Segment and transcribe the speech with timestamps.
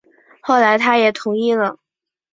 [0.41, 1.77] 后来他也同意了